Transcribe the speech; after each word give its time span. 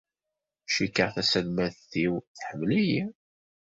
Cikkeɣ 0.73 1.09
taselmadt-iw 1.15 2.13
tḥemmel-iyi. 2.37 3.03